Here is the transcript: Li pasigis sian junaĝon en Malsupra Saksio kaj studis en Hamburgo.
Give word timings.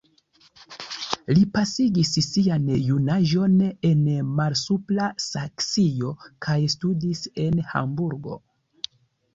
Li 1.37 1.43
pasigis 1.57 2.13
sian 2.29 2.65
junaĝon 2.87 3.59
en 3.91 4.01
Malsupra 4.41 5.11
Saksio 5.27 6.19
kaj 6.49 6.59
studis 6.77 7.25
en 7.47 7.63
Hamburgo. 7.77 8.43